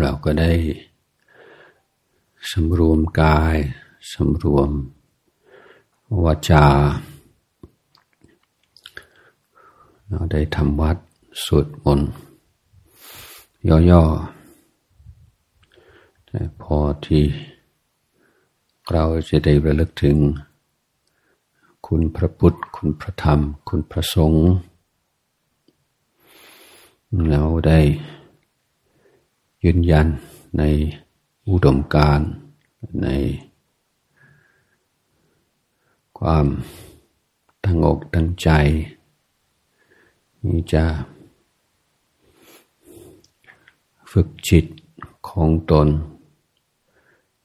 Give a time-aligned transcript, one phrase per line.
[0.00, 0.52] เราก็ได้
[2.50, 3.56] สำรวมกาย
[4.12, 4.70] สำรวม
[6.24, 6.66] วาจา
[10.08, 10.96] เราได้ทำวัด
[11.44, 12.10] สวดมนต์
[13.90, 17.24] ย่อๆแต่พอที่
[18.92, 20.16] เราจะได้ระลึกถึง
[21.86, 24.46] คุณพระพุทธ คุณพระธรรม คุณพระสงฆ์
[27.28, 27.80] เราได้
[29.64, 30.06] ยืนยัน
[30.58, 30.62] ใน
[31.48, 32.20] อุดมการ
[33.02, 33.08] ใน
[36.18, 36.46] ความ
[37.64, 38.48] ตั้งอกตั้งใจ
[40.44, 40.84] นี่จะ
[44.10, 44.66] ฝึกจิต
[45.28, 45.88] ของตน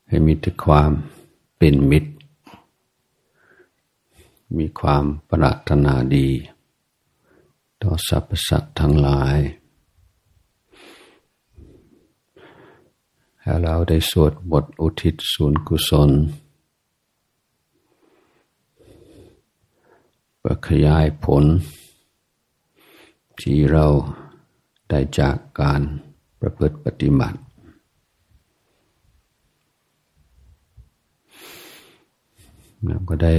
[0.08, 0.92] ให้มีแต่ความ
[1.58, 2.12] เป็นมิตร
[4.58, 6.30] มีความปรารถนาดี
[7.82, 9.38] ต่อสรรพสัตว์ทั้งหลาย
[13.42, 16.10] ให้เราได้สวดบทอุทิศส่วนกุศล
[20.40, 21.44] เพื่อขยายผล
[23.40, 23.86] ที่เรา
[24.90, 25.82] ได้จากการ
[26.40, 27.40] ประพฤติปฏิบัติ
[32.86, 33.38] เราก็ได้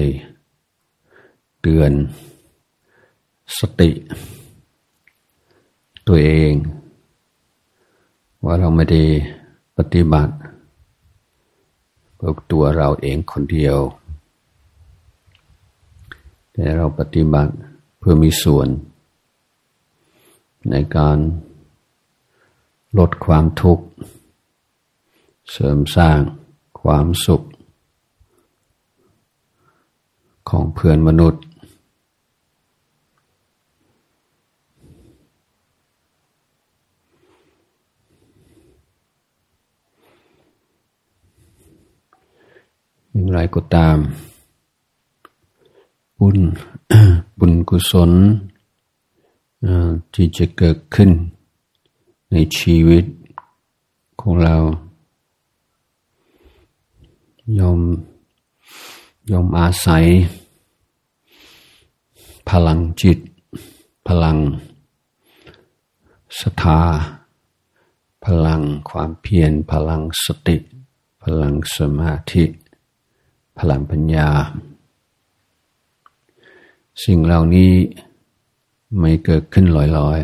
[1.61, 1.93] เตือน
[3.59, 3.91] สติ
[6.07, 6.53] ตัวเอง
[8.45, 9.03] ว่าเราไม่ได้
[9.83, 10.35] ปฏิบัติ
[12.17, 13.79] เพื่อตัวเราเองคนเดียว
[16.53, 17.53] แต่เราปฏิบัติ
[17.99, 18.69] เพื่อมีส่วน
[20.71, 21.19] ในการ
[22.99, 23.85] ลดความทุกข์
[25.51, 26.19] เสริมสร้าง
[26.81, 27.43] ความสุข
[30.49, 31.43] ของเพื่อนมนุษย์
[43.13, 43.99] อย่าง ไรก็ตาม
[46.19, 46.39] บุญ
[47.39, 48.13] บุญกุศล
[50.15, 51.11] ที่จะเกิดขึ้น
[52.33, 53.05] ในชีวิต
[54.21, 54.57] ของเรา
[57.59, 57.81] ยอม
[59.31, 60.05] ยอมอาศัย
[62.49, 63.19] พลังจิต
[64.07, 64.37] พลัง
[66.41, 66.81] ศรัทธา
[68.25, 70.57] พลังความเพียรพลังสติ
[71.23, 72.45] พลังสมาธิ
[73.61, 74.29] พลังปัญญา
[77.05, 77.73] สิ่งเหล่านี้
[78.99, 80.21] ไม่เกิดขึ้นลอย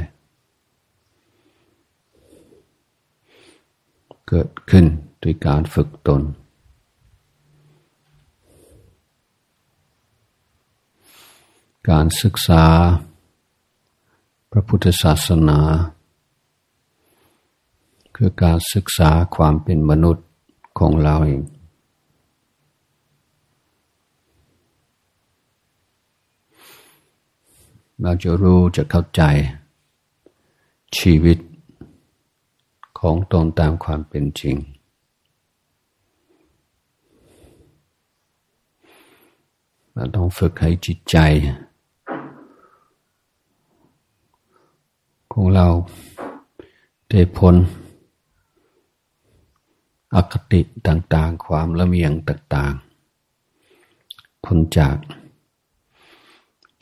[3.13, 4.85] ๆ เกิดขึ้น
[5.23, 6.23] ด้วยการฝึกตน
[11.91, 12.65] การศึกษา
[14.51, 15.61] พระพุทธศาสนา
[18.17, 20.27] คือการศึกษาความเป็นมนุษย์
[20.79, 21.43] ของเราเอง
[28.03, 29.23] เราจะรู้จะเข้าใจ
[30.99, 31.39] ชีวิต
[33.01, 34.57] ของตนตามความเป็นจริง
[39.93, 41.17] เราต้องฝึกให้จิตใจ
[45.33, 45.69] ของเรา
[47.09, 47.55] ได้พ้น
[50.15, 54.97] อคติต่างๆ ความละเมียงต่างๆพ้นจาก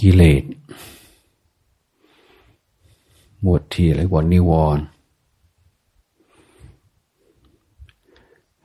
[0.00, 0.42] กิเลส
[3.47, 4.84] หมวดที่อะไรว่านิวรณ์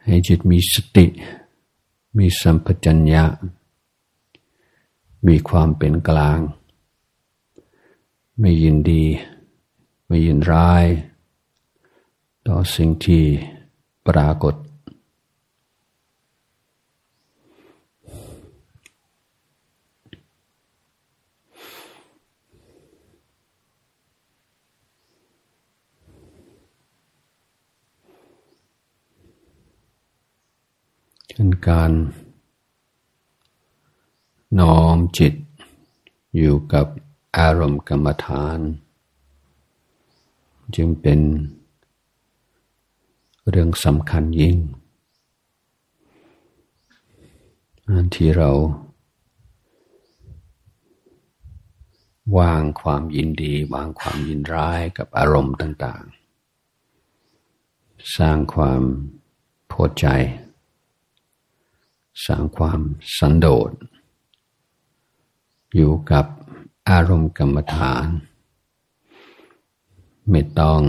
[0.04, 1.06] ให้จิตมีสติ
[2.18, 3.24] มีสัมปชัญญะ
[5.28, 6.40] มีความเป็นกลาง
[8.40, 9.06] ไม่ยินดี
[10.08, 10.86] ไม่ยินร้าย
[12.48, 13.24] ต่อสิ่งที่
[14.08, 14.56] ปรากฏ
[31.42, 31.92] เป็นการ
[34.60, 35.34] น้อมจิต
[36.38, 36.88] อยู่กับ
[37.38, 38.60] อารมณ์กรรมฐาน
[40.76, 41.20] จึงเป็น
[43.50, 44.58] เรื่องสำคัญยิ่ง
[47.88, 48.52] อันที่เรา
[52.38, 56.04] วางความยินดี วางความยินร้ายกับอารมณ์ต่าง
[57.30, 58.82] ๆ สร้างความ
[59.72, 60.08] พอใจ
[62.26, 62.80] สร้างความ
[63.18, 63.72] สันโดษ
[65.76, 66.26] อยู่กับ
[66.90, 68.08] อารมณ์กรรมฐาน
[70.30, 70.82] ไม่ต้อง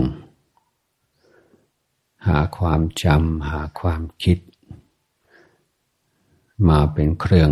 [2.27, 4.37] หาความจำหาความคิด
[6.69, 7.51] มาเป็นเครื่อง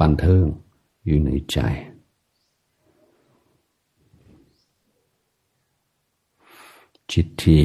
[0.00, 0.44] บันเทิง
[1.04, 1.58] อยู่ในใจ
[7.12, 7.60] จิตที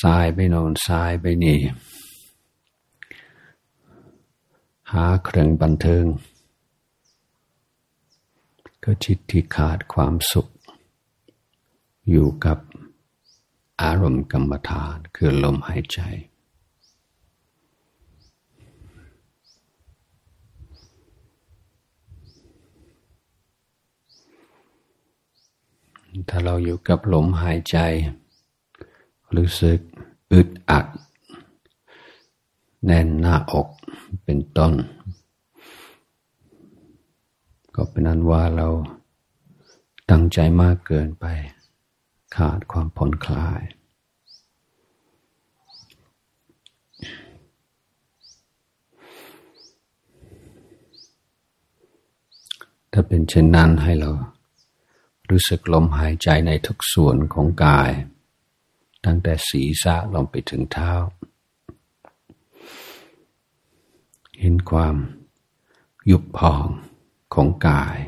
[0.00, 1.58] สายไปโน่นสายไปนี่
[4.92, 6.04] หาเครื่องบันเทิง
[8.84, 10.46] ก็จิตที่ขาดความสุข
[12.10, 12.58] อยู่กับ
[13.82, 16.00] อารมณ์กรรมฐานคือลมหายใจ
[26.28, 27.78] ถ้าเราอยู่กับลมหายใจ
[29.36, 29.78] รู้สึก
[30.32, 30.86] อึดอัด
[32.84, 33.68] แน่นหน้าอก
[34.24, 34.72] เป็นต้น
[37.74, 38.68] ก็เป็นนั้นว่าเรา
[40.10, 41.24] ตั้งใจมากเกินไป
[42.36, 43.60] ขาดความผ่อนคลาย
[52.92, 54.10] ถ้าเป็นเช่นนั้นให้เรา
[55.30, 57.90] รู้สึกลมหายใจในทุกส่วนของกาย
[59.04, 60.92] ตั้งแต่ศีรษะลงไปถึงเท้า
[64.35, 64.96] เห็นความ
[66.10, 66.66] ยุบพอง
[67.34, 67.98] ของกาย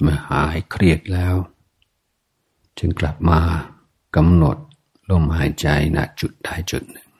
[0.00, 1.36] เมื่อหายเครียดแล้ว
[2.78, 3.40] จึงกลับมา
[4.16, 4.56] กำหนด
[5.10, 5.66] ลมหายใจ
[5.96, 7.10] ณจุดใดจุดหนึ่ง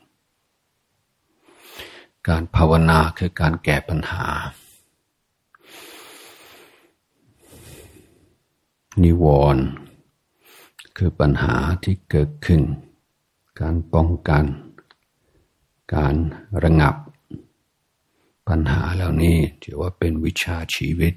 [2.29, 4.27] การภาวนาคือการแก้ปัญหา
[9.03, 9.25] นิว
[9.55, 9.65] รณ์
[10.97, 12.63] คือปัญหาที่เกิดขึ้น
[13.61, 14.45] การป้องกัน
[15.95, 16.15] การ
[16.63, 16.95] ระงับ
[18.49, 21.15] ปัญหาเหล่านี้ถือว่าเป็นวิชาชีวิต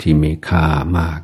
[0.00, 0.66] ที่มีค่า
[0.98, 1.20] มาก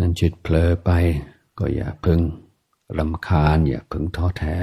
[0.00, 0.90] นั้นจิตเผลอไป
[1.58, 2.20] ก็อย่าพึ่ง
[2.96, 4.56] รำคาญอย่าพึงท้อแท้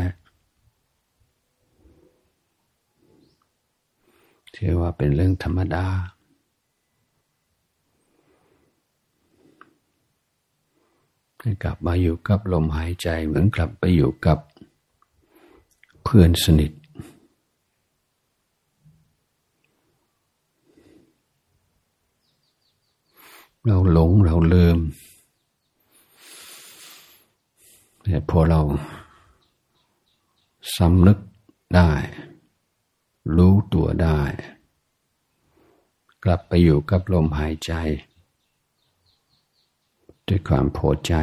[4.51, 5.87] เชื่อว่าเป็นเรื่องธรรมดา
[11.63, 14.39] กลับมาอยู่กับลมหายใจเหมือนกลับไปอยู่กับ
[16.03, 16.71] เพื่อนสนิท
[23.65, 24.77] เราหลงเราลืม
[28.07, 28.61] แต่พอเรา
[30.75, 31.17] สำนึก
[31.75, 31.91] ได้
[33.35, 34.19] รู้ตัวได้
[36.23, 37.71] กลับไปอยู่กับลมหายใจ
[40.27, 41.13] ด้วยความพอใจ